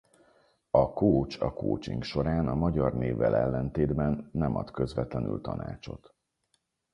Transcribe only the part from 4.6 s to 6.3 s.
közvetlenül tanácsot.